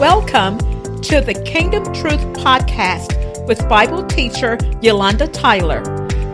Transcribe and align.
Welcome 0.00 0.56
to 1.02 1.20
the 1.20 1.34
Kingdom 1.44 1.84
Truth 1.92 2.22
Podcast 2.32 3.46
with 3.46 3.68
Bible 3.68 4.02
teacher 4.06 4.56
Yolanda 4.80 5.28
Tyler. 5.28 5.82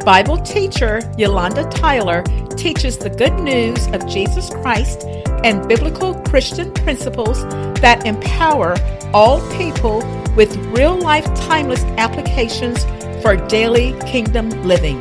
Bible 0.05 0.37
teacher 0.37 1.01
Yolanda 1.19 1.65
Tyler 1.69 2.23
teaches 2.51 2.97
the 2.97 3.11
good 3.11 3.33
news 3.41 3.89
of 3.89 4.07
Jesus 4.07 4.51
Christ 4.51 5.03
and 5.43 5.67
biblical 5.67 6.15
Christian 6.15 6.73
principles 6.75 7.43
that 7.81 8.07
empower 8.07 8.77
all 9.13 9.41
people 9.59 9.99
with 10.37 10.55
real 10.67 10.97
life 10.97 11.27
timeless 11.35 11.83
applications 11.99 12.85
for 13.21 13.35
daily 13.49 13.99
kingdom 14.03 14.49
living. 14.63 15.01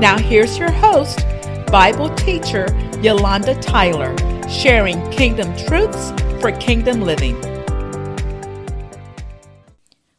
Now, 0.00 0.16
here's 0.16 0.56
your 0.56 0.72
host, 0.72 1.26
Bible 1.70 2.08
teacher 2.14 2.68
Yolanda 3.02 3.54
Tyler, 3.60 4.16
sharing 4.48 4.98
kingdom 5.10 5.54
truths 5.66 6.10
for 6.40 6.52
kingdom 6.52 7.02
living. 7.02 7.57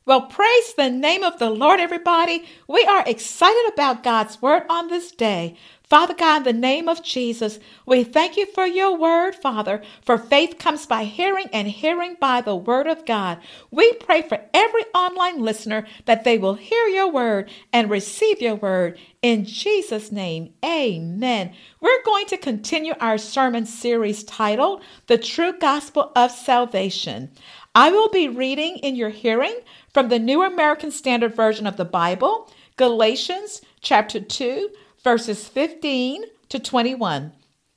Well, 0.09 0.22
praise 0.22 0.73
the 0.73 0.90
name 0.90 1.22
of 1.22 1.38
the 1.38 1.52
Lord, 1.52 1.80
everybody. 1.80 2.44
We 2.67 2.84
are 2.84 3.04
excited 3.05 3.72
about 3.72 4.02
God's 4.02 4.41
word 4.41 4.63
on 4.67 4.88
this 4.88 5.12
day. 5.12 5.55
Father 5.84 6.16
God, 6.16 6.38
in 6.38 6.44
the 6.44 6.59
name 6.59 6.90
of 6.90 7.04
Jesus, 7.04 7.59
we 7.86 8.04
thank 8.04 8.36
you 8.36 8.48
for 8.48 8.66
your 8.66 8.98
word, 8.98 9.36
Father, 9.36 9.84
for 10.02 10.17
faith 10.17 10.58
comes 10.58 10.88
by 10.88 11.03
hearing 11.03 11.45
and 11.53 11.67
hearing 11.67 12.17
by 12.20 12.41
the 12.41 12.55
word 12.55 12.88
of 12.88 13.05
God. 13.05 13.38
We 13.70 13.94
pray 13.94 14.23
for 14.23 14.41
every 14.52 14.84
online 14.95 15.41
listener 15.41 15.86
that 16.05 16.23
they 16.23 16.39
will 16.39 16.55
hear 16.55 16.88
your 16.88 17.12
word 17.12 17.52
and 17.72 17.88
receive 17.88 18.41
your 18.41 18.55
word. 18.55 18.98
In 19.22 19.45
Jesus' 19.45 20.12
name, 20.12 20.53
amen. 20.66 21.53
We're 21.81 22.03
going 22.03 22.26
to 22.28 22.38
continue 22.38 22.94
our 23.00 23.20
sermon 23.20 23.67
series 23.67 24.23
titled 24.23 24.81
The 25.05 25.20
True 25.20 25.53
Gospel 25.53 26.12
of 26.16 26.31
Salvation. 26.31 27.30
I 27.76 27.91
will 27.91 28.09
be 28.09 28.28
reading 28.28 28.78
in 28.78 28.96
your 28.96 29.09
hearing 29.09 29.59
from 29.94 30.09
the 30.09 30.17
New 30.17 30.42
American 30.42 30.89
Standard 30.89 31.36
Version 31.36 31.67
of 31.67 31.78
the 31.78 31.86
Bible, 31.86 32.52
Galatians 32.78 33.62
chapter 33.80 34.20
2, 34.20 34.72
verses 35.03 35.48
15 35.48 36.23
to 36.50 36.58
21. 36.58 37.31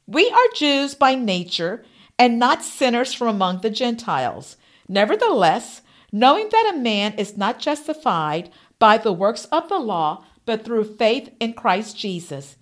We 0.07 0.31
are 0.31 0.55
Jews 0.55 0.95
by 0.95 1.15
nature 1.15 1.85
and 2.19 2.39
not 2.39 2.65
sinners 2.65 3.13
from 3.13 3.29
among 3.29 3.61
the 3.61 3.69
Gentiles. 3.69 4.57
Nevertheless, 4.89 5.83
knowing 6.11 6.49
that 6.49 6.73
a 6.75 6.79
man 6.79 7.13
is 7.19 7.37
not 7.37 7.59
justified 7.59 8.51
by 8.79 8.97
the 8.97 9.13
works 9.13 9.45
of 9.47 9.69
the 9.69 9.79
law, 9.79 10.25
but 10.47 10.65
through 10.65 10.97
faith 10.97 11.31
in 11.39 11.53
Christ 11.53 11.99
Jesus. 11.99 12.57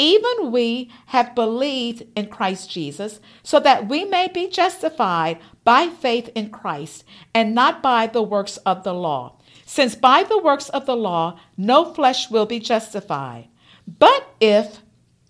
Even 0.00 0.50
we 0.50 0.90
have 1.08 1.34
believed 1.34 2.04
in 2.16 2.28
Christ 2.28 2.70
Jesus, 2.70 3.20
so 3.42 3.60
that 3.60 3.86
we 3.86 4.06
may 4.06 4.28
be 4.28 4.48
justified 4.48 5.38
by 5.62 5.88
faith 5.88 6.30
in 6.34 6.48
Christ, 6.48 7.04
and 7.34 7.54
not 7.54 7.82
by 7.82 8.06
the 8.06 8.22
works 8.22 8.56
of 8.64 8.82
the 8.82 8.94
law. 8.94 9.36
Since 9.66 9.96
by 9.96 10.22
the 10.22 10.38
works 10.38 10.70
of 10.70 10.86
the 10.86 10.96
law 10.96 11.38
no 11.58 11.92
flesh 11.92 12.30
will 12.30 12.46
be 12.46 12.60
justified. 12.60 13.48
But 13.86 14.26
if, 14.40 14.80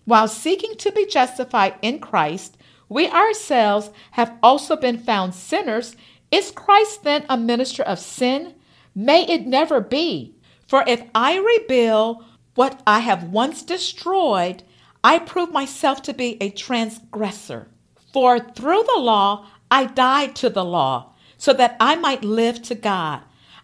while 0.05 0.29
seeking 0.29 0.75
to 0.77 0.91
be 0.93 1.05
justified 1.05 1.75
in 1.81 1.99
Christ, 1.99 2.57
we 2.87 3.09
ourselves 3.09 3.89
have 4.11 4.37
also 4.41 4.77
been 4.77 4.99
found 4.99 5.35
sinners, 5.35 5.97
is 6.31 6.49
Christ 6.49 7.03
then 7.03 7.25
a 7.27 7.35
minister 7.35 7.83
of 7.83 7.99
sin? 7.99 8.55
May 8.95 9.23
it 9.27 9.45
never 9.45 9.81
be. 9.81 10.37
For 10.65 10.85
if 10.87 11.03
I 11.13 11.37
rebuild 11.37 12.23
what 12.55 12.81
I 12.85 12.99
have 12.99 13.23
once 13.23 13.63
destroyed, 13.63 14.63
I 15.03 15.19
prove 15.19 15.51
myself 15.51 16.01
to 16.03 16.13
be 16.13 16.37
a 16.41 16.49
transgressor. 16.49 17.67
For 18.13 18.39
through 18.39 18.83
the 18.83 18.99
law 18.99 19.47
I 19.69 19.85
died 19.85 20.35
to 20.37 20.49
the 20.49 20.65
law, 20.65 21.13
so 21.37 21.53
that 21.53 21.77
I 21.79 21.95
might 21.95 22.23
live 22.23 22.61
to 22.63 22.75
God. 22.75 23.21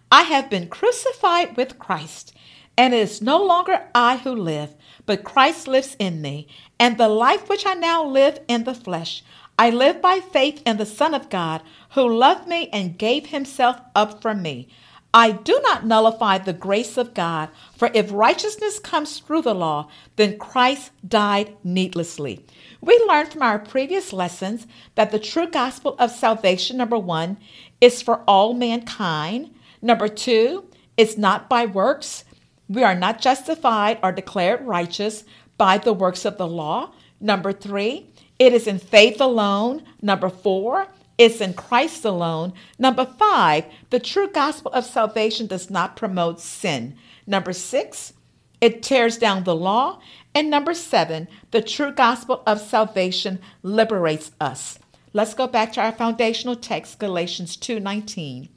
I 0.10 0.24
have 0.24 0.50
been 0.50 0.70
crucified 0.70 1.58
with 1.58 1.78
Christ, 1.78 2.34
and 2.78 2.94
it 2.94 3.00
is 3.00 3.22
no 3.22 3.44
longer 3.44 3.90
I 3.94 4.18
who 4.18 4.34
live, 4.34 4.74
but 5.06 5.24
Christ 5.24 5.68
lives 5.68 5.96
in 6.00 6.22
me. 6.22 6.48
And 6.80 6.98
the 6.98 7.10
life 7.10 7.50
which 7.50 7.66
I 7.66 7.74
now 7.74 8.06
live 8.06 8.40
in 8.48 8.64
the 8.64 8.74
flesh, 8.74 9.24
I 9.60 9.70
live 9.70 10.02
by 10.02 10.20
faith 10.20 10.62
in 10.66 10.78
the 10.78 10.86
Son 10.86 11.14
of 11.14 11.30
God, 11.30 11.62
who 11.92 12.08
loved 12.08 12.48
me 12.48 12.70
and 12.72 12.98
gave 12.98 13.28
himself 13.28 13.82
up 13.96 14.22
for 14.22 14.34
me. 14.34 14.70
I 15.14 15.32
do 15.32 15.60
not 15.64 15.86
nullify 15.86 16.38
the 16.38 16.54
grace 16.54 16.98
of 16.98 17.14
God, 17.14 17.50
for 17.76 17.90
if 17.94 18.12
righteousness 18.12 18.78
comes 18.78 19.20
through 19.20 19.44
the 19.44 19.56
law, 19.56 19.90
then 20.16 20.38
Christ 20.38 20.92
died 21.08 21.56
needlessly. 21.64 22.46
We 22.82 23.02
learned 23.08 23.30
from 23.32 23.42
our 23.42 23.58
previous 23.58 24.14
lessons 24.14 24.68
that 24.96 25.12
the 25.12 25.20
true 25.20 25.48
gospel 25.48 25.96
of 25.98 26.12
salvation, 26.12 26.78
number 26.78 26.98
one, 26.98 27.38
is 27.82 28.02
for 28.02 28.22
all 28.28 28.54
mankind. 28.54 29.56
Number 29.82 30.08
two, 30.08 30.66
it's 30.98 31.18
not 31.18 31.50
by 31.50 31.66
works. 31.66 32.26
We 32.68 32.84
are 32.84 32.96
not 32.96 33.22
justified 33.22 34.00
or 34.04 34.12
declared 34.12 34.66
righteous 34.66 35.24
by 35.58 35.78
the 35.78 35.94
works 35.94 36.26
of 36.26 36.38
the 36.38 36.48
law. 36.48 36.92
Number 37.20 37.54
three, 37.54 38.10
it 38.38 38.54
is 38.54 38.68
in 38.68 38.78
faith 38.78 39.22
alone. 39.22 39.84
Number 40.02 40.30
four, 40.30 40.88
it's 41.18 41.42
in 41.42 41.54
Christ 41.54 42.06
alone. 42.06 42.54
Number 42.78 43.06
five, 43.06 43.66
the 43.90 44.00
true 44.00 44.28
gospel 44.28 44.72
of 44.72 44.86
salvation 44.86 45.48
does 45.48 45.70
not 45.70 45.96
promote 45.96 46.40
sin. 46.40 46.96
Number 47.26 47.54
six, 47.54 48.14
it 48.62 48.84
tears 48.84 49.18
down 49.18 49.44
the 49.44 49.56
law. 49.56 50.00
And 50.36 50.50
number 50.50 50.74
seven, 50.74 51.28
the 51.52 51.62
true 51.62 51.92
gospel 51.92 52.44
of 52.46 52.62
salvation 52.62 53.40
liberates 53.64 54.32
us. 54.40 54.78
Let's 55.14 55.34
go 55.34 55.48
back 55.48 55.74
to 55.74 55.82
our 55.82 55.92
foundational 55.92 56.56
text, 56.56 57.00
Galatians 57.00 57.58
2:19. 57.58 58.50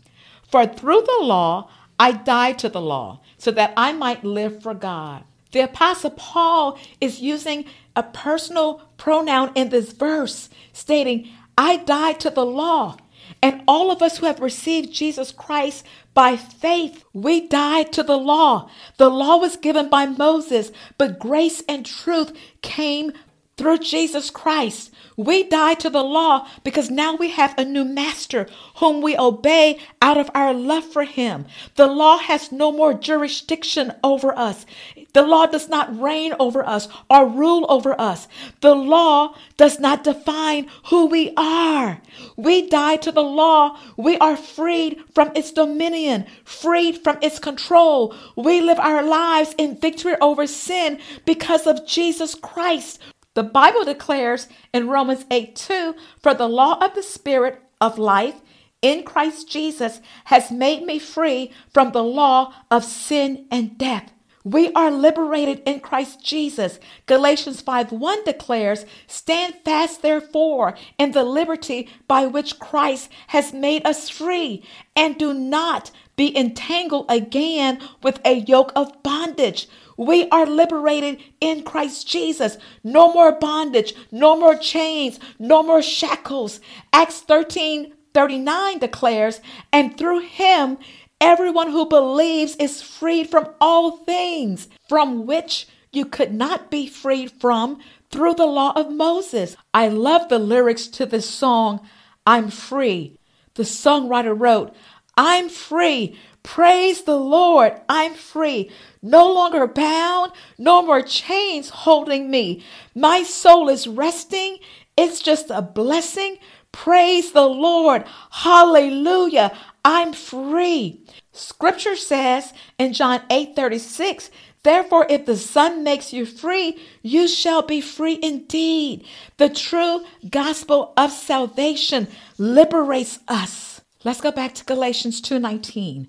For 0.50 0.66
through 0.66 1.03
the 1.03 1.25
law 1.25 1.69
I 1.98 2.12
died 2.12 2.59
to 2.60 2.69
the 2.69 2.81
law, 2.81 3.21
so 3.37 3.50
that 3.50 3.72
I 3.77 3.92
might 3.92 4.25
live 4.25 4.62
for 4.62 4.75
God. 4.75 5.25
The 5.53 5.60
apostle 5.60 6.10
Paul 6.10 6.78
is 7.00 7.21
using 7.21 7.65
a 7.97 8.03
personal 8.03 8.82
pronoun 8.97 9.50
in 9.54 9.69
this 9.69 9.92
verse, 9.92 10.48
stating, 10.72 11.28
I 11.60 11.76
died 11.76 12.19
to 12.21 12.31
the 12.31 12.47
law. 12.47 12.97
And 13.43 13.62
all 13.69 13.91
of 13.91 14.00
us 14.00 14.16
who 14.16 14.25
have 14.25 14.41
received 14.41 14.94
Jesus 14.94 15.31
Christ 15.31 15.84
by 16.15 16.34
faith, 16.34 17.04
we 17.12 17.47
died 17.47 17.93
to 17.93 18.03
the 18.03 18.16
law. 18.16 18.71
The 18.97 19.10
law 19.10 19.37
was 19.37 19.56
given 19.56 19.91
by 19.91 20.06
Moses, 20.06 20.72
but 20.97 21.19
grace 21.19 21.62
and 21.69 21.84
truth 21.84 22.32
came 22.62 23.12
through 23.60 23.76
Jesus 23.76 24.31
Christ. 24.31 24.91
We 25.19 25.43
die 25.43 25.75
to 25.75 25.91
the 25.91 26.03
law 26.03 26.48
because 26.65 26.88
now 26.88 27.15
we 27.15 27.28
have 27.28 27.54
a 27.59 27.65
new 27.65 27.84
master 27.84 28.47
whom 28.76 29.03
we 29.03 29.19
obey 29.19 29.78
out 30.00 30.16
of 30.16 30.31
our 30.34 30.54
love 30.54 30.87
for 30.87 31.04
him. 31.04 31.44
The 31.75 31.87
law 31.87 32.16
has 32.16 32.50
no 32.50 32.72
more 32.72 32.94
jurisdiction 32.94 33.93
over 34.03 34.37
us. 34.38 34.65
The 35.12 35.21
law 35.21 35.44
does 35.44 35.69
not 35.69 36.00
reign 36.00 36.32
over 36.41 36.66
us 36.66 36.88
or 37.10 37.28
rule 37.28 37.66
over 37.69 38.00
us. 38.00 38.28
The 38.62 38.75
law 38.75 39.34
does 39.59 39.78
not 39.78 40.04
define 40.04 40.71
who 40.87 41.04
we 41.04 41.34
are. 41.37 42.00
We 42.38 42.66
die 42.66 42.97
to 42.97 43.12
the 43.12 43.22
law. 43.22 43.78
We 43.98 44.16
are 44.19 44.38
freed 44.38 45.03
from 45.15 45.32
its 45.34 45.53
dominion, 45.53 46.25
freed 46.44 46.97
from 47.04 47.19
its 47.21 47.38
control. 47.38 48.15
We 48.37 48.62
live 48.62 48.78
our 48.78 49.03
lives 49.03 49.54
in 49.59 49.78
victory 49.78 50.15
over 50.22 50.47
sin 50.47 50.98
because 51.27 51.66
of 51.66 51.87
Jesus 51.87 52.34
Christ. 52.34 52.98
The 53.34 53.42
Bible 53.44 53.84
declares 53.84 54.48
in 54.72 54.88
Romans 54.88 55.24
8 55.30 55.54
2 55.54 55.94
For 56.20 56.34
the 56.34 56.48
law 56.48 56.84
of 56.84 56.94
the 56.94 57.02
Spirit 57.02 57.62
of 57.80 57.98
life 57.98 58.41
in 58.82 59.02
Christ 59.02 59.48
Jesus 59.48 60.00
has 60.24 60.50
made 60.50 60.84
me 60.84 60.98
free 60.98 61.52
from 61.72 61.92
the 61.92 62.02
law 62.02 62.52
of 62.70 62.84
sin 62.84 63.46
and 63.50 63.78
death. 63.78 64.12
We 64.42 64.72
are 64.72 64.91
liberated 64.91 65.62
in 65.66 65.80
Christ 65.80 66.24
Jesus. 66.24 66.80
Galatians 67.04 67.60
5 67.60 67.92
1 67.92 68.24
declares, 68.24 68.86
Stand 69.06 69.54
fast, 69.66 70.00
therefore, 70.00 70.74
in 70.98 71.12
the 71.12 71.24
liberty 71.24 71.91
by 72.08 72.24
which 72.24 72.58
Christ 72.58 73.10
has 73.28 73.53
made 73.53 73.86
us 73.86 74.09
free, 74.09 74.65
and 74.97 75.18
do 75.18 75.34
not 75.34 75.91
be 76.16 76.36
entangled 76.36 77.06
again 77.10 77.80
with 78.03 78.18
a 78.24 78.41
yoke 78.41 78.72
of 78.74 79.03
bondage. 79.03 79.68
We 80.00 80.30
are 80.30 80.47
liberated 80.47 81.22
in 81.42 81.62
Christ 81.62 82.08
Jesus. 82.08 82.56
No 82.82 83.12
more 83.12 83.32
bondage, 83.32 83.92
no 84.10 84.34
more 84.34 84.56
chains, 84.56 85.20
no 85.38 85.62
more 85.62 85.82
shackles. 85.82 86.58
Acts 86.91 87.20
13 87.20 87.92
39 88.14 88.78
declares, 88.78 89.42
and 89.70 89.98
through 89.98 90.20
him, 90.20 90.78
everyone 91.20 91.70
who 91.70 91.84
believes 91.84 92.56
is 92.56 92.80
freed 92.80 93.28
from 93.28 93.50
all 93.60 93.98
things 93.98 94.68
from 94.88 95.26
which 95.26 95.68
you 95.92 96.06
could 96.06 96.32
not 96.32 96.70
be 96.70 96.86
freed 96.86 97.30
from 97.32 97.78
through 98.10 98.34
the 98.34 98.46
law 98.46 98.72
of 98.74 98.91
Moses. 98.91 99.54
I 99.74 99.88
love 99.88 100.30
the 100.30 100.38
lyrics 100.38 100.86
to 100.88 101.04
this 101.04 101.28
song, 101.28 101.86
I'm 102.26 102.48
Free. 102.48 103.18
The 103.54 103.64
songwriter 103.64 104.34
wrote, 104.34 104.74
I'm 105.16 105.48
free 105.48 106.16
Praise 106.42 107.03
the 107.03 107.16
Lord, 107.16 107.78
I'm 107.89 108.15
free, 108.15 108.71
no 109.03 109.30
longer 109.30 109.66
bound, 109.66 110.33
no 110.57 110.83
more 110.83 111.03
chains 111.03 111.68
holding 111.68 112.30
me. 112.30 112.65
My 112.95 113.22
soul 113.22 113.68
is 113.68 113.86
resting. 113.86 114.59
It's 114.97 115.21
just 115.21 115.51
a 115.51 115.60
blessing. 115.60 116.39
Praise 116.72 117.33
the 117.33 117.47
Lord. 117.47 118.04
Hallelujah. 118.30 119.53
I'm 119.84 120.12
free. 120.12 121.04
Scripture 121.33 121.97
says 121.97 122.54
in 122.78 122.95
John 122.95 123.21
8 123.30 123.54
36, 123.54 124.30
Therefore, 124.63 125.06
if 125.09 125.27
the 125.27 125.36
Son 125.36 125.84
makes 125.84 126.13
you 126.13 126.27
free, 126.27 126.78
you 127.03 127.28
shall 127.28 127.63
be 127.63 127.80
free 127.80 128.18
indeed. 128.22 129.06
The 129.36 129.48
true 129.48 130.04
gospel 130.28 130.92
of 130.97 131.13
salvation 131.13 132.09
liberates 132.39 133.21
us. 133.28 133.79
Let's 134.02 134.20
go 134.20 134.30
back 134.30 134.54
to 134.54 134.64
Galatians 134.64 135.20
2:19. 135.20 136.08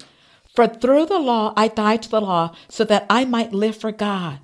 For 0.54 0.68
through 0.68 1.08
the 1.08 1.20
law 1.20 1.54
I 1.58 1.68
died 1.68 2.02
to 2.04 2.10
the 2.10 2.22
law 2.22 2.54
so 2.70 2.84
that 2.86 3.06
I 3.10 3.26
might 3.26 3.54
live 3.54 3.76
for 3.76 3.92
God. 3.92 4.40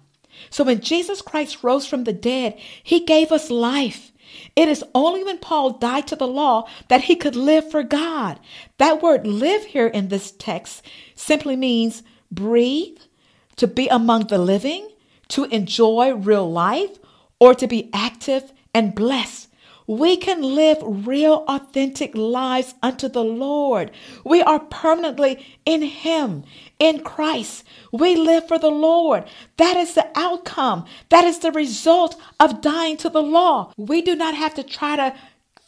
So 0.50 0.64
when 0.64 0.82
Jesus 0.82 1.22
Christ 1.22 1.64
rose 1.64 1.86
from 1.86 2.04
the 2.04 2.14
dead, 2.14 2.60
he 2.84 3.00
gave 3.00 3.32
us 3.32 3.50
life. 3.50 4.12
It 4.56 4.68
is 4.68 4.84
only 4.94 5.24
when 5.24 5.38
Paul 5.38 5.72
died 5.72 6.08
to 6.08 6.16
the 6.16 6.28
law 6.28 6.68
that 6.90 7.06
he 7.06 7.16
could 7.16 7.36
live 7.36 7.72
for 7.72 7.84
God. 7.84 8.40
That 8.78 9.02
word 9.02 9.26
live 9.26 9.66
here 9.66 9.88
in 9.88 10.10
this 10.10 10.32
text 10.32 10.84
simply 11.16 11.56
means 11.56 12.04
breathe, 12.30 13.00
to 13.56 13.68
be 13.68 13.88
among 13.88 14.28
the 14.28 14.38
living, 14.38 14.90
to 15.30 15.46
enjoy 15.46 16.14
real 16.14 16.52
life, 16.52 17.00
or 17.40 17.56
to 17.56 17.68
be 17.68 17.90
active 17.94 18.52
and 18.74 18.94
blessed. 18.94 19.47
We 19.88 20.18
can 20.18 20.42
live 20.42 20.80
real, 20.84 21.46
authentic 21.48 22.14
lives 22.14 22.76
unto 22.84 23.08
the 23.08 23.24
Lord. 23.24 23.92
We 24.26 24.42
are 24.42 24.60
permanently 24.60 25.46
in 25.66 25.82
Him, 25.82 26.44
in 26.78 27.04
Christ. 27.04 27.64
We 27.94 28.16
live 28.16 28.50
for 28.50 28.60
the 28.60 28.70
Lord. 28.70 29.24
That 29.56 29.78
is 29.78 29.94
the 29.94 30.10
outcome. 30.14 30.86
That 31.08 31.24
is 31.24 31.40
the 31.40 31.54
result 31.54 32.20
of 32.38 32.60
dying 32.60 32.98
to 32.98 33.10
the 33.10 33.24
law. 33.24 33.72
We 33.78 34.02
do 34.02 34.14
not 34.14 34.36
have 34.36 34.54
to 34.56 34.64
try 34.64 34.98
to 34.98 35.16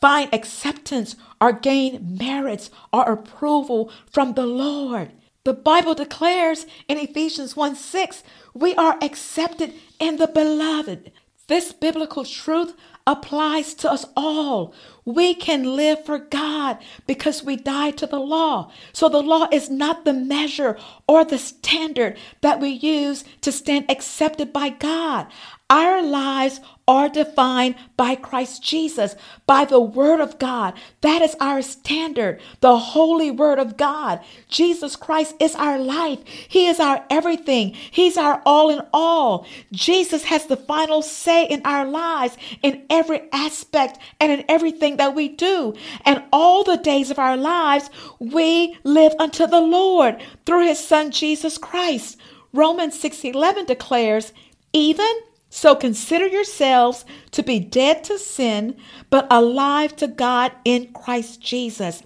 find 0.01 0.33
acceptance 0.33 1.15
or 1.39 1.53
gain 1.53 2.17
merits 2.19 2.69
or 2.91 3.09
approval 3.09 3.91
from 4.11 4.33
the 4.33 4.45
Lord. 4.45 5.11
The 5.45 5.53
Bible 5.53 5.95
declares 5.95 6.65
in 6.89 6.97
Ephesians 6.97 7.55
1 7.55 7.75
6, 7.75 8.23
we 8.53 8.75
are 8.75 8.97
accepted 9.01 9.73
in 9.97 10.17
the 10.17 10.27
beloved. 10.27 11.11
This 11.47 11.71
biblical 11.73 12.25
truth 12.25 12.75
applies 13.09 13.73
to 13.73 13.91
us 13.91 14.05
all. 14.15 14.73
We 15.13 15.33
can 15.33 15.75
live 15.75 16.05
for 16.05 16.19
God 16.19 16.77
because 17.07 17.43
we 17.43 17.55
die 17.55 17.91
to 17.91 18.05
the 18.05 18.19
law. 18.19 18.71
So 18.93 19.09
the 19.09 19.21
law 19.21 19.47
is 19.51 19.69
not 19.69 20.05
the 20.05 20.13
measure 20.13 20.77
or 21.07 21.25
the 21.25 21.39
standard 21.39 22.17
that 22.41 22.59
we 22.59 22.69
use 22.69 23.23
to 23.41 23.51
stand 23.51 23.89
accepted 23.89 24.53
by 24.53 24.69
God. 24.69 25.27
Our 25.69 26.01
lives 26.01 26.61
are 26.87 27.07
defined 27.07 27.75
by 27.95 28.15
Christ 28.15 28.63
Jesus, 28.63 29.15
by 29.45 29.63
the 29.65 29.79
Word 29.79 30.19
of 30.19 30.39
God. 30.39 30.73
That 31.01 31.21
is 31.21 31.35
our 31.39 31.61
standard, 31.61 32.41
the 32.61 32.79
holy 32.79 33.29
Word 33.29 33.59
of 33.59 33.77
God. 33.77 34.19
Jesus 34.47 34.95
Christ 34.95 35.35
is 35.39 35.53
our 35.53 35.77
life. 35.77 36.17
He 36.25 36.65
is 36.65 36.79
our 36.79 37.05
everything. 37.11 37.75
He's 37.91 38.17
our 38.17 38.41
all 38.43 38.71
in 38.71 38.81
all. 38.91 39.45
Jesus 39.71 40.23
has 40.23 40.47
the 40.47 40.57
final 40.57 41.03
say 41.03 41.45
in 41.45 41.61
our 41.63 41.85
lives 41.85 42.35
in 42.63 42.83
every 42.89 43.21
aspect 43.31 43.99
and 44.19 44.31
in 44.31 44.43
everything 44.49 44.97
that 44.99 45.15
we 45.15 45.29
do. 45.29 45.73
And 46.05 46.23
all 46.31 46.63
the 46.63 46.77
days 46.77 47.09
of 47.09 47.17
our 47.17 47.35
lives, 47.35 47.89
we 48.19 48.77
live 48.83 49.13
unto 49.17 49.47
the 49.47 49.61
Lord 49.61 50.21
through 50.45 50.67
His 50.67 50.79
Son, 50.79 51.09
Jesus 51.09 51.57
Christ. 51.57 52.17
Romans 52.53 52.99
6 52.99 53.25
11 53.25 53.65
declares, 53.65 54.33
even 54.73 55.11
so 55.51 55.75
consider 55.75 56.27
yourselves 56.27 57.05
to 57.31 57.41
be 57.41 57.59
dead 57.59 58.03
to 58.03 58.19
sin, 58.19 58.77
but 59.09 59.25
alive 59.31 59.95
to 59.95 60.07
God 60.07 60.51
in 60.63 60.93
Christ 60.93 61.41
Jesus. 61.41 62.03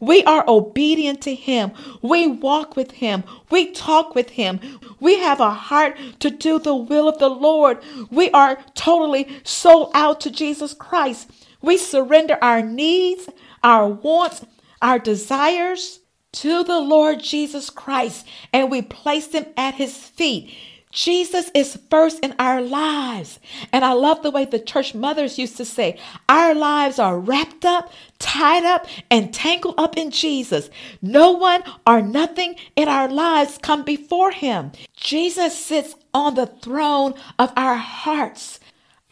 We 0.00 0.24
are 0.24 0.44
obedient 0.48 1.20
to 1.22 1.34
Him. 1.34 1.72
We 2.00 2.26
walk 2.26 2.74
with 2.74 2.92
Him. 2.92 3.24
We 3.50 3.70
talk 3.72 4.14
with 4.14 4.30
Him. 4.30 4.60
We 4.98 5.18
have 5.18 5.40
a 5.40 5.50
heart 5.50 5.98
to 6.20 6.30
do 6.30 6.58
the 6.58 6.74
will 6.74 7.06
of 7.06 7.18
the 7.18 7.28
Lord. 7.28 7.82
We 8.10 8.30
are 8.30 8.58
totally 8.74 9.28
sold 9.44 9.90
out 9.92 10.20
to 10.22 10.30
Jesus 10.30 10.72
Christ. 10.72 11.30
We 11.66 11.76
surrender 11.76 12.38
our 12.40 12.62
needs, 12.62 13.28
our 13.62 13.88
wants, 13.88 14.46
our 14.80 15.00
desires 15.00 15.98
to 16.34 16.62
the 16.62 16.78
Lord 16.78 17.20
Jesus 17.20 17.70
Christ, 17.70 18.24
and 18.52 18.70
we 18.70 18.82
place 18.82 19.26
them 19.26 19.46
at 19.56 19.74
His 19.74 19.96
feet. 19.96 20.54
Jesus 20.92 21.50
is 21.54 21.78
first 21.90 22.20
in 22.20 22.34
our 22.38 22.62
lives. 22.62 23.40
And 23.72 23.84
I 23.84 23.92
love 23.92 24.22
the 24.22 24.30
way 24.30 24.44
the 24.44 24.58
church 24.58 24.94
mothers 24.94 25.38
used 25.38 25.56
to 25.56 25.64
say, 25.64 25.98
our 26.28 26.54
lives 26.54 26.98
are 26.98 27.18
wrapped 27.18 27.64
up, 27.64 27.92
tied 28.18 28.64
up, 28.64 28.86
and 29.10 29.34
tangled 29.34 29.74
up 29.76 29.98
in 29.98 30.10
Jesus. 30.10 30.70
No 31.02 31.32
one 31.32 31.64
or 31.86 32.00
nothing 32.00 32.54
in 32.76 32.88
our 32.88 33.08
lives 33.08 33.58
come 33.60 33.84
before 33.84 34.30
him. 34.30 34.72
Jesus 34.96 35.58
sits 35.58 35.96
on 36.14 36.34
the 36.34 36.46
throne 36.46 37.12
of 37.38 37.52
our 37.56 37.76
hearts. 37.76 38.60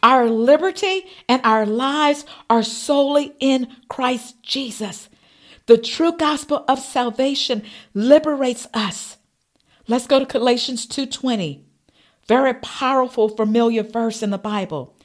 Our 0.05 0.29
liberty 0.29 1.07
and 1.27 1.41
our 1.43 1.65
lives 1.65 2.25
are 2.47 2.61
solely 2.61 3.33
in 3.39 3.75
Christ 3.89 4.35
Jesus. 4.43 5.09
The 5.65 5.79
true 5.79 6.15
gospel 6.15 6.63
of 6.67 6.77
salvation 6.77 7.63
liberates 7.95 8.67
us. 8.71 9.17
Let's 9.87 10.05
go 10.05 10.19
to 10.19 10.25
Galatians 10.25 10.85
2:20. 10.85 11.63
Very 12.27 12.53
powerful, 12.53 13.29
familiar 13.29 13.81
verse 13.81 14.21
in 14.21 14.29
the 14.29 14.37
Bible. 14.37 14.95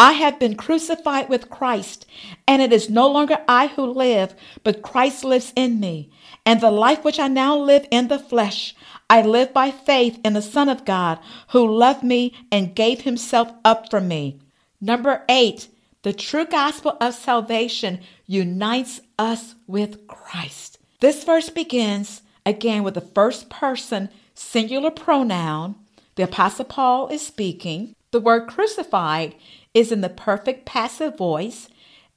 I 0.00 0.12
have 0.12 0.38
been 0.38 0.56
crucified 0.56 1.28
with 1.28 1.50
Christ, 1.50 2.06
and 2.48 2.62
it 2.62 2.72
is 2.72 2.88
no 2.88 3.06
longer 3.06 3.36
I 3.46 3.66
who 3.66 3.84
live, 3.84 4.34
but 4.64 4.80
Christ 4.80 5.24
lives 5.24 5.52
in 5.54 5.78
me. 5.78 6.10
And 6.46 6.58
the 6.58 6.70
life 6.70 7.04
which 7.04 7.20
I 7.20 7.28
now 7.28 7.54
live 7.58 7.86
in 7.90 8.08
the 8.08 8.18
flesh, 8.18 8.74
I 9.10 9.20
live 9.20 9.52
by 9.52 9.70
faith 9.70 10.18
in 10.24 10.32
the 10.32 10.40
Son 10.40 10.70
of 10.70 10.86
God, 10.86 11.18
who 11.50 11.70
loved 11.70 12.02
me 12.02 12.32
and 12.50 12.74
gave 12.74 13.02
himself 13.02 13.52
up 13.62 13.90
for 13.90 14.00
me. 14.00 14.40
Number 14.80 15.22
eight, 15.28 15.68
the 16.00 16.14
true 16.14 16.46
gospel 16.46 16.96
of 16.98 17.12
salvation 17.12 18.00
unites 18.26 19.02
us 19.18 19.54
with 19.66 20.06
Christ. 20.06 20.78
This 21.00 21.24
verse 21.24 21.50
begins 21.50 22.22
again 22.46 22.84
with 22.84 22.94
the 22.94 23.02
first 23.02 23.50
person 23.50 24.08
singular 24.32 24.90
pronoun 24.90 25.74
the 26.20 26.24
Apostle 26.24 26.64
Paul 26.64 27.08
is 27.08 27.26
speaking. 27.26 27.94
The 28.10 28.20
word 28.20 28.48
crucified 28.48 29.36
is 29.74 29.92
in 29.92 30.00
the 30.00 30.08
perfect 30.08 30.66
passive 30.66 31.16
voice, 31.16 31.68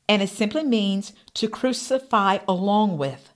and 0.07 0.21
it 0.21 0.29
simply 0.29 0.63
means 0.63 1.13
to 1.35 1.47
crucify 1.47 2.39
along 2.47 2.97
with. 2.97 3.33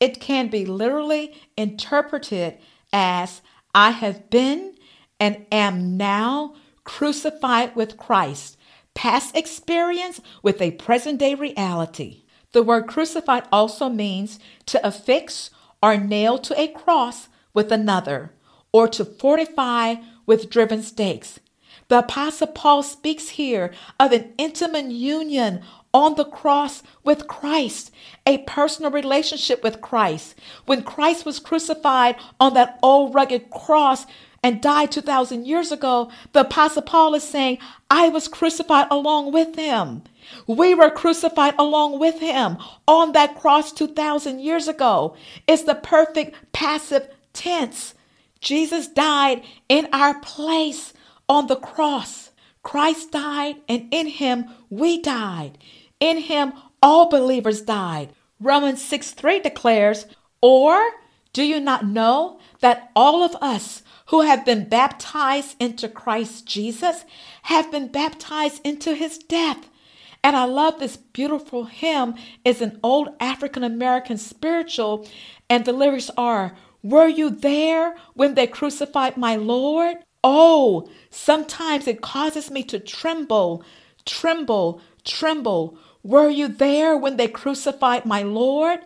It 0.00 0.20
can 0.20 0.48
be 0.48 0.64
literally 0.66 1.34
interpreted 1.56 2.58
as 2.92 3.42
I 3.74 3.90
have 3.90 4.30
been 4.30 4.74
and 5.18 5.46
am 5.50 5.96
now 5.96 6.54
crucified 6.84 7.74
with 7.74 7.96
Christ, 7.96 8.56
past 8.94 9.36
experience 9.36 10.20
with 10.42 10.60
a 10.62 10.72
present 10.72 11.18
day 11.18 11.34
reality. 11.34 12.24
The 12.52 12.62
word 12.62 12.86
crucified 12.86 13.44
also 13.52 13.88
means 13.88 14.38
to 14.66 14.86
affix 14.86 15.50
or 15.82 15.96
nail 15.96 16.38
to 16.38 16.58
a 16.58 16.68
cross 16.68 17.28
with 17.52 17.72
another 17.72 18.32
or 18.72 18.88
to 18.88 19.04
fortify 19.04 19.96
with 20.26 20.50
driven 20.50 20.82
stakes. 20.82 21.40
The 21.88 22.00
Apostle 22.00 22.48
Paul 22.48 22.82
speaks 22.82 23.30
here 23.30 23.72
of 24.00 24.12
an 24.12 24.32
intimate 24.38 24.90
union 24.90 25.62
on 25.94 26.16
the 26.16 26.24
cross 26.24 26.82
with 27.04 27.28
Christ, 27.28 27.92
a 28.26 28.38
personal 28.38 28.90
relationship 28.90 29.62
with 29.62 29.80
Christ. 29.80 30.34
When 30.66 30.82
Christ 30.82 31.24
was 31.24 31.38
crucified 31.38 32.16
on 32.40 32.54
that 32.54 32.78
old 32.82 33.14
rugged 33.14 33.50
cross 33.50 34.04
and 34.42 34.60
died 34.60 34.92
2,000 34.92 35.46
years 35.46 35.72
ago, 35.72 36.10
the 36.32 36.40
Apostle 36.40 36.82
Paul 36.82 37.14
is 37.14 37.22
saying, 37.22 37.58
I 37.90 38.08
was 38.08 38.28
crucified 38.28 38.88
along 38.90 39.32
with 39.32 39.56
him. 39.56 40.02
We 40.46 40.74
were 40.74 40.90
crucified 40.90 41.54
along 41.58 42.00
with 42.00 42.18
him 42.18 42.58
on 42.86 43.12
that 43.12 43.36
cross 43.36 43.72
2,000 43.72 44.40
years 44.40 44.68
ago. 44.68 45.16
It's 45.46 45.62
the 45.62 45.76
perfect 45.76 46.52
passive 46.52 47.08
tense. 47.32 47.94
Jesus 48.40 48.88
died 48.88 49.42
in 49.68 49.88
our 49.92 50.20
place 50.20 50.92
on 51.28 51.46
the 51.46 51.56
cross. 51.56 52.30
Christ 52.62 53.12
died, 53.12 53.56
and 53.68 53.88
in 53.90 54.06
him 54.08 54.46
we 54.70 55.00
died. 55.00 55.58
In 56.00 56.18
him 56.18 56.52
all 56.82 57.08
believers 57.08 57.62
died. 57.62 58.10
Romans 58.40 58.84
6 58.84 59.12
3 59.12 59.40
declares, 59.40 60.06
Or 60.40 60.80
do 61.32 61.42
you 61.42 61.60
not 61.60 61.86
know 61.86 62.38
that 62.60 62.90
all 62.96 63.22
of 63.22 63.36
us 63.40 63.82
who 64.06 64.22
have 64.22 64.44
been 64.44 64.68
baptized 64.68 65.56
into 65.60 65.88
Christ 65.88 66.46
Jesus 66.46 67.04
have 67.42 67.70
been 67.70 67.88
baptized 67.88 68.60
into 68.64 68.94
his 68.94 69.18
death? 69.18 69.68
And 70.22 70.36
I 70.36 70.44
love 70.44 70.80
this 70.80 70.96
beautiful 70.96 71.64
hymn. 71.66 72.14
It's 72.44 72.60
an 72.60 72.80
old 72.82 73.10
African 73.20 73.62
American 73.62 74.18
spiritual, 74.18 75.06
and 75.48 75.64
the 75.64 75.72
lyrics 75.72 76.10
are 76.16 76.56
were 76.82 77.08
you 77.08 77.30
there 77.30 77.96
when 78.14 78.34
they 78.34 78.46
crucified 78.46 79.16
my 79.16 79.34
Lord? 79.34 79.96
Oh, 80.28 80.88
sometimes 81.08 81.86
it 81.86 82.00
causes 82.00 82.50
me 82.50 82.64
to 82.64 82.80
tremble, 82.80 83.62
tremble, 84.04 84.80
tremble. 85.04 85.78
Were 86.02 86.28
you 86.28 86.48
there 86.48 86.96
when 86.96 87.16
they 87.16 87.28
crucified 87.28 88.04
my 88.04 88.24
Lord? 88.24 88.80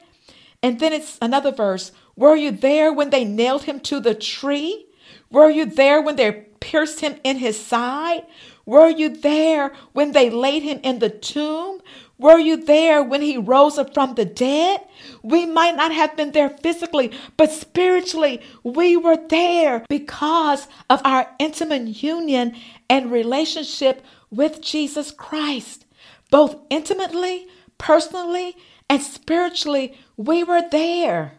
And 0.63 0.81
then 0.81 0.93
it's 0.93 1.17
another 1.23 1.51
verse. 1.51 1.93
Were 2.15 2.37
you 2.37 2.51
there 2.51 2.93
when 2.93 3.09
they 3.09 3.25
nailed 3.25 3.63
him 3.63 3.81
to 3.81 4.01
the 4.01 4.15
tree? 4.15 4.85
Were 5.31 5.49
you 5.49 5.65
there 5.65 6.03
when 6.03 6.17
they 6.17 6.31
pierced 6.61 7.01
him 7.01 7.19
in 7.25 7.39
his 7.39 7.59
side? 7.59 8.27
Were 8.67 8.91
you 8.91 9.09
there 9.09 9.73
when 9.95 10.13
they 10.13 10.29
laid 10.29 10.63
him 10.63 10.81
in 10.83 10.99
the 10.99 11.09
tomb? 11.09 11.81
Were 12.21 12.39
you 12.39 12.59
there 12.59 13.03
when 13.03 13.23
he 13.23 13.39
rose 13.39 13.79
up 13.79 13.95
from 13.95 14.15
the 14.15 14.27
dead? 14.27 14.83
We 15.23 15.47
might 15.47 15.75
not 15.75 15.91
have 15.91 16.19
been 16.19 16.33
there 16.33 16.51
physically, 16.51 17.13
but 17.39 17.51
spiritually, 17.51 18.43
we 18.63 18.95
were 18.95 19.17
there 19.17 19.87
because 19.89 20.69
of 20.91 21.01
our 21.03 21.31
intimate 21.39 22.03
union 22.03 22.57
and 22.91 23.11
relationship 23.11 24.05
with 24.31 24.61
Jesus 24.61 25.11
Christ. 25.13 25.87
Both 26.31 26.57
intimately, 26.69 27.49
personally, 27.79 28.55
and 28.91 29.01
spiritually, 29.03 29.97
we 30.19 30.45
were 30.45 30.69
there. 30.71 31.39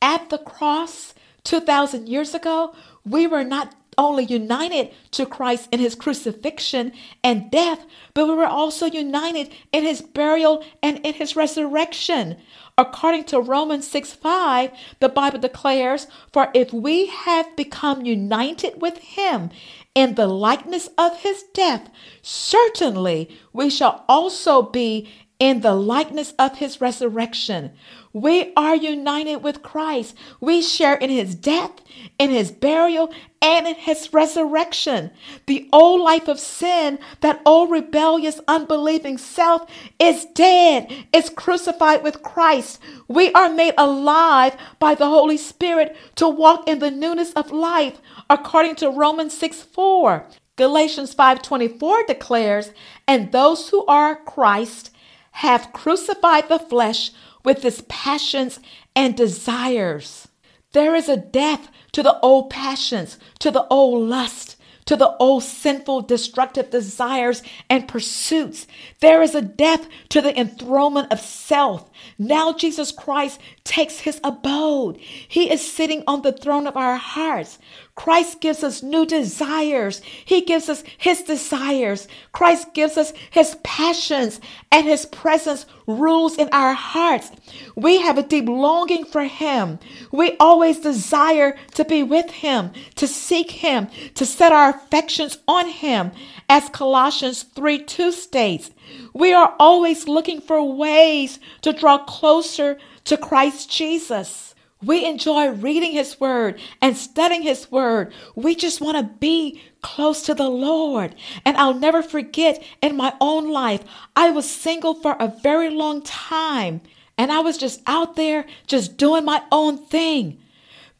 At 0.00 0.30
the 0.30 0.38
cross 0.38 1.12
2,000 1.44 2.08
years 2.08 2.34
ago, 2.34 2.74
we 3.04 3.26
were 3.26 3.44
not 3.44 3.74
only 3.98 4.24
united 4.24 4.90
to 5.12 5.26
Christ 5.26 5.68
in 5.70 5.80
his 5.80 5.94
crucifixion 5.94 6.92
and 7.22 7.50
death, 7.50 7.84
but 8.14 8.26
we 8.26 8.34
were 8.34 8.46
also 8.46 8.86
united 8.86 9.50
in 9.72 9.84
his 9.84 10.00
burial 10.00 10.64
and 10.82 10.98
in 11.04 11.14
his 11.14 11.36
resurrection. 11.36 12.36
According 12.78 13.24
to 13.24 13.40
Romans 13.40 13.86
6 13.88 14.12
5, 14.12 14.70
the 15.00 15.08
Bible 15.08 15.38
declares, 15.38 16.06
For 16.32 16.50
if 16.54 16.72
we 16.72 17.06
have 17.06 17.54
become 17.54 18.06
united 18.06 18.80
with 18.80 18.98
him 18.98 19.50
in 19.94 20.14
the 20.14 20.26
likeness 20.26 20.88
of 20.96 21.20
his 21.20 21.44
death, 21.52 21.90
certainly 22.22 23.38
we 23.52 23.68
shall 23.68 24.04
also 24.08 24.62
be 24.62 25.12
in 25.42 25.60
the 25.60 25.74
likeness 25.74 26.34
of 26.38 26.58
his 26.58 26.80
resurrection. 26.80 27.72
We 28.12 28.52
are 28.56 28.76
united 28.76 29.38
with 29.38 29.60
Christ. 29.60 30.14
We 30.40 30.62
share 30.62 30.94
in 30.94 31.10
his 31.10 31.34
death, 31.34 31.72
in 32.16 32.30
his 32.30 32.52
burial, 32.52 33.12
and 33.40 33.66
in 33.66 33.74
his 33.74 34.12
resurrection. 34.12 35.10
The 35.46 35.68
old 35.72 36.00
life 36.00 36.28
of 36.28 36.38
sin, 36.38 37.00
that 37.22 37.42
old 37.44 37.72
rebellious, 37.72 38.40
unbelieving 38.46 39.18
self, 39.18 39.68
is 39.98 40.26
dead, 40.26 41.06
is 41.12 41.28
crucified 41.28 42.04
with 42.04 42.22
Christ. 42.22 42.78
We 43.08 43.32
are 43.32 43.48
made 43.48 43.74
alive 43.76 44.56
by 44.78 44.94
the 44.94 45.08
Holy 45.08 45.38
Spirit 45.38 45.96
to 46.14 46.28
walk 46.28 46.68
in 46.68 46.78
the 46.78 46.92
newness 46.92 47.32
of 47.32 47.50
life, 47.50 48.00
according 48.30 48.76
to 48.76 48.90
Romans 48.90 49.36
6 49.36 49.60
4. 49.60 50.24
Galatians 50.54 51.12
5:24 51.14 52.04
declares, 52.06 52.70
"And 53.08 53.32
those 53.32 53.70
who 53.70 53.84
are 53.86 54.14
Christ 54.14 54.90
have 55.32 55.72
crucified 55.72 56.48
the 56.48 56.58
flesh 56.58 57.10
with 57.44 57.64
its 57.64 57.82
passions 57.88 58.60
and 58.94 59.16
desires. 59.16 60.28
There 60.72 60.94
is 60.94 61.08
a 61.08 61.16
death 61.16 61.68
to 61.92 62.02
the 62.02 62.18
old 62.20 62.50
passions, 62.50 63.18
to 63.40 63.50
the 63.50 63.66
old 63.68 64.08
lust, 64.08 64.56
to 64.84 64.96
the 64.96 65.16
old 65.18 65.42
sinful, 65.44 66.02
destructive 66.02 66.70
desires 66.70 67.42
and 67.70 67.86
pursuits. 67.86 68.66
There 69.00 69.22
is 69.22 69.34
a 69.34 69.42
death 69.42 69.86
to 70.08 70.20
the 70.20 70.38
enthronement 70.38 71.12
of 71.12 71.20
self. 71.20 71.88
Now 72.18 72.52
Jesus 72.52 72.90
Christ 72.90 73.40
takes 73.64 74.00
his 74.00 74.20
abode. 74.24 74.96
He 74.96 75.52
is 75.52 75.60
sitting 75.60 76.02
on 76.06 76.22
the 76.22 76.32
throne 76.32 76.66
of 76.66 76.76
our 76.76 76.96
hearts. 76.96 77.58
Christ 78.02 78.40
gives 78.40 78.64
us 78.64 78.82
new 78.82 79.06
desires. 79.06 80.02
He 80.24 80.40
gives 80.40 80.68
us 80.68 80.82
his 80.98 81.22
desires. 81.22 82.08
Christ 82.32 82.74
gives 82.74 82.96
us 82.96 83.12
his 83.30 83.56
passions 83.62 84.40
and 84.72 84.84
his 84.84 85.06
presence 85.06 85.66
rules 85.86 86.36
in 86.36 86.48
our 86.50 86.74
hearts. 86.74 87.30
We 87.76 88.00
have 88.00 88.18
a 88.18 88.24
deep 88.24 88.48
longing 88.48 89.04
for 89.04 89.22
him. 89.22 89.78
We 90.10 90.36
always 90.40 90.80
desire 90.80 91.56
to 91.74 91.84
be 91.84 92.02
with 92.02 92.28
him, 92.28 92.72
to 92.96 93.06
seek 93.06 93.52
him, 93.52 93.86
to 94.16 94.26
set 94.26 94.50
our 94.50 94.70
affections 94.70 95.38
on 95.46 95.68
him. 95.68 96.10
As 96.48 96.68
Colossians 96.70 97.44
3 97.44 97.84
2 97.84 98.10
states, 98.10 98.72
we 99.14 99.32
are 99.32 99.54
always 99.60 100.08
looking 100.08 100.40
for 100.40 100.74
ways 100.74 101.38
to 101.60 101.72
draw 101.72 101.98
closer 101.98 102.80
to 103.04 103.16
Christ 103.16 103.70
Jesus. 103.70 104.51
We 104.82 105.06
enjoy 105.06 105.50
reading 105.50 105.92
His 105.92 106.20
Word 106.20 106.58
and 106.80 106.96
studying 106.96 107.42
His 107.42 107.70
Word. 107.70 108.12
We 108.34 108.54
just 108.54 108.80
want 108.80 108.96
to 108.96 109.14
be 109.18 109.62
close 109.80 110.22
to 110.22 110.34
the 110.34 110.48
Lord. 110.48 111.14
And 111.44 111.56
I'll 111.56 111.74
never 111.74 112.02
forget 112.02 112.62
in 112.80 112.96
my 112.96 113.14
own 113.20 113.50
life, 113.50 113.82
I 114.16 114.30
was 114.30 114.50
single 114.50 114.94
for 114.94 115.16
a 115.18 115.32
very 115.42 115.70
long 115.70 116.02
time. 116.02 116.80
And 117.16 117.30
I 117.30 117.40
was 117.40 117.58
just 117.58 117.80
out 117.86 118.16
there, 118.16 118.46
just 118.66 118.96
doing 118.96 119.24
my 119.24 119.42
own 119.52 119.78
thing. 119.78 120.41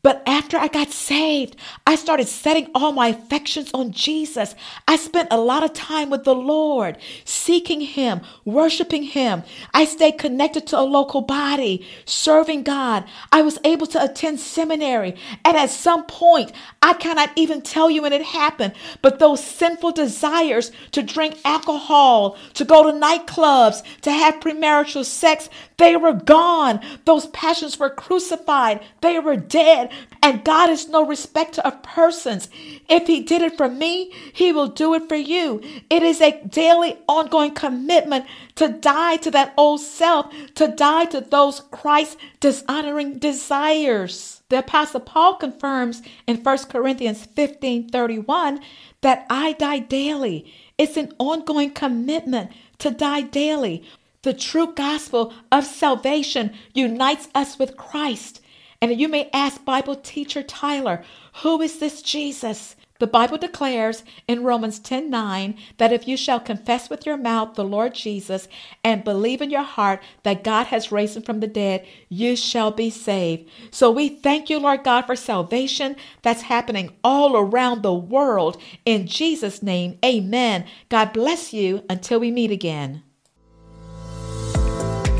But 0.03 0.21
after 0.27 0.57
I 0.57 0.67
got 0.67 0.91
saved, 0.91 1.55
I 1.87 1.95
started 1.95 2.27
setting 2.27 2.69
all 2.75 2.91
my 2.91 3.09
affections 3.09 3.71
on 3.73 3.93
Jesus. 3.93 4.57
I 4.89 4.97
spent 4.97 5.29
a 5.31 5.39
lot 5.39 5.63
of 5.63 5.75
time 5.75 6.11
with 6.11 6.25
the 6.25 6.35
Lord, 6.35 6.99
seeking 7.25 7.81
Him, 7.81 8.21
worshiping 8.45 9.05
Him. 9.05 9.45
I 9.73 9.85
stayed 9.85 10.19
connected 10.19 10.67
to 10.69 10.81
a 10.81 10.83
local 10.83 11.21
body, 11.21 11.87
serving 12.05 12.65
God. 12.65 13.05
I 13.31 13.43
was 13.43 13.61
able 13.63 13.87
to 13.89 14.03
attend 14.03 14.41
seminary. 14.41 15.15
And 15.45 15.57
at 15.57 15.71
some 15.71 16.05
point, 16.07 16.51
I 16.83 16.95
cannot 16.95 17.31
even 17.37 17.63
tell 17.63 17.89
you 17.89 18.03
when 18.03 18.13
it 18.13 18.23
happened, 18.23 18.73
but 19.03 19.21
those 19.21 19.45
sinful 19.45 19.93
desires 19.93 20.73
to 20.91 21.05
drink 21.05 21.39
alcohol, 21.45 22.37
to 22.55 22.65
go 22.65 22.83
to 22.83 22.99
nightclubs, 22.99 23.85
to 24.01 24.11
have 24.11 24.41
premarital 24.41 25.05
sex, 25.05 25.49
they 25.79 25.97
were 25.97 26.13
gone. 26.13 26.81
Those 27.05 27.27
passions 27.27 27.79
were 27.79 27.91
crucified. 27.91 28.81
They 29.01 29.19
were 29.19 29.37
dead. 29.37 29.92
And 30.23 30.45
God 30.45 30.71
is 30.71 30.89
no 30.89 31.07
respecter 31.07 31.61
of 31.63 31.83
persons. 31.83 32.49
If 32.89 33.07
He 33.07 33.23
did 33.23 33.43
it 33.43 33.57
for 33.57 33.69
me, 33.69 34.13
He 34.33 34.53
will 34.53 34.69
do 34.69 34.95
it 34.95 35.09
for 35.09 35.17
you. 35.17 35.61
It 35.91 36.03
is 36.03 36.21
a 36.21 36.41
daily, 36.45 36.99
ongoing 37.09 37.55
commitment 37.55 38.27
to 38.57 38.69
die 38.69 39.17
to 39.19 39.31
that 39.31 39.55
old 39.57 39.81
self, 39.81 40.33
to 40.57 40.69
die 40.69 41.07
to 41.07 41.21
those 41.21 41.61
Christ 41.71 42.19
dishonoring 42.41 43.19
desires. 43.19 44.43
The 44.49 44.59
Apostle 44.59 45.01
Paul 45.01 45.37
confirms 45.37 46.03
in 46.27 46.43
1 46.43 46.59
Corinthians 46.69 47.25
15 47.25 47.89
31 47.89 48.61
that 49.01 49.25
I 49.31 49.53
die 49.53 49.79
daily. 49.79 50.53
It's 50.77 50.99
an 50.99 51.15
ongoing 51.19 51.71
commitment 51.71 52.51
to 52.79 52.91
die 52.91 53.23
daily. 53.23 53.83
The 54.23 54.35
true 54.35 54.75
gospel 54.75 55.33
of 55.51 55.65
salvation 55.65 56.53
unites 56.75 57.29
us 57.35 57.59
with 57.59 57.79
Christ. 57.79 58.42
And 58.83 59.01
you 59.01 59.07
may 59.07 59.31
ask 59.33 59.65
Bible 59.65 59.95
teacher 59.95 60.43
Tyler, 60.43 61.05
who 61.43 61.63
is 61.63 61.79
this 61.79 62.03
Jesus? 62.03 62.75
The 62.99 63.07
Bible 63.07 63.39
declares 63.39 64.05
in 64.29 64.45
Romans 64.45 64.79
10 64.79 65.09
9 65.09 65.57
that 65.79 65.93
if 65.93 66.07
you 66.07 66.17
shall 66.17 66.39
confess 66.39 66.91
with 66.91 67.07
your 67.07 67.17
mouth 67.17 67.55
the 67.55 67.65
Lord 67.65 67.95
Jesus 67.95 68.49
and 68.85 69.03
believe 69.03 69.41
in 69.41 69.51
your 69.51 69.63
heart 69.63 70.01
that 70.25 70.45
God 70.45 70.67
has 70.67 70.93
raised 70.93 71.17
him 71.17 71.23
from 71.23 71.41
the 71.41 71.47
dead, 71.47 71.87
you 72.09 72.37
shall 72.37 72.71
be 72.71 72.91
saved. 72.91 73.49
So 73.71 73.91
we 73.91 74.09
thank 74.09 74.51
you, 74.51 74.59
Lord 74.59 74.85
God, 74.85 75.03
for 75.03 75.17
salvation 75.17 75.97
that's 76.23 76.43
happening 76.43 76.91
all 77.03 77.37
around 77.37 77.83
the 77.83 77.95
world. 77.95 78.61
In 78.85 79.07
Jesus' 79.07 79.63
name, 79.63 79.99
amen. 80.05 80.65
God 80.89 81.13
bless 81.13 81.53
you 81.53 81.85
until 81.89 82.21
we 82.21 82.31
meet 82.31 82.51
again. 82.51 83.03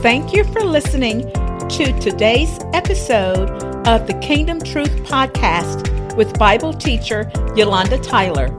Thank 0.03 0.33
you 0.33 0.45
for 0.45 0.61
listening 0.63 1.33
to 1.73 1.93
today's 2.01 2.59
episode 2.75 3.49
of 3.89 4.07
the 4.07 4.13
Kingdom 4.21 4.61
Truth 4.61 4.91
Podcast 5.05 6.15
with 6.17 6.39
Bible 6.39 6.75
teacher 6.75 7.33
Yolanda 7.57 7.97
Tyler. 7.97 8.51